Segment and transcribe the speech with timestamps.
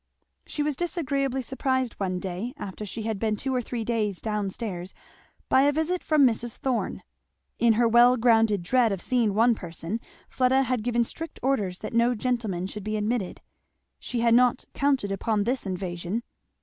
[0.47, 4.49] She was disagreeably surprised one day, after she had been two or three days down
[4.49, 4.95] stairs,
[5.47, 6.57] by a visit from Mrs.
[6.57, 7.03] Thorn.
[7.59, 11.93] In her well grounded dread of seeing one person Fleda had given strict orders that
[11.93, 13.41] no gentleman should be admitted;
[13.99, 16.23] she had not counted upon this invasion.